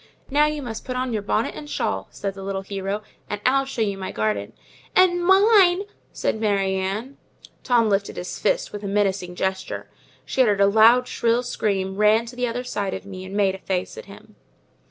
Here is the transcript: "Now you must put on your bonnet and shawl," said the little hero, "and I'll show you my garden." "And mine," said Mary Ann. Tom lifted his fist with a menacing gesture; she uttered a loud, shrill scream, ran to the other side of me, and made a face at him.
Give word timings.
"Now 0.31 0.47
you 0.47 0.63
must 0.63 0.83
put 0.83 0.95
on 0.95 1.13
your 1.13 1.21
bonnet 1.21 1.53
and 1.53 1.69
shawl," 1.69 2.07
said 2.09 2.33
the 2.33 2.41
little 2.41 2.63
hero, 2.63 3.03
"and 3.29 3.39
I'll 3.45 3.65
show 3.65 3.83
you 3.83 3.99
my 3.99 4.11
garden." 4.11 4.53
"And 4.95 5.23
mine," 5.23 5.83
said 6.11 6.39
Mary 6.41 6.73
Ann. 6.73 7.17
Tom 7.63 7.87
lifted 7.87 8.17
his 8.17 8.39
fist 8.39 8.73
with 8.73 8.81
a 8.81 8.87
menacing 8.87 9.35
gesture; 9.35 9.91
she 10.25 10.41
uttered 10.41 10.59
a 10.61 10.65
loud, 10.65 11.07
shrill 11.07 11.43
scream, 11.43 11.97
ran 11.97 12.25
to 12.25 12.35
the 12.35 12.47
other 12.47 12.63
side 12.63 12.95
of 12.95 13.05
me, 13.05 13.25
and 13.25 13.35
made 13.37 13.53
a 13.53 13.59
face 13.59 13.95
at 13.95 14.05
him. 14.05 14.35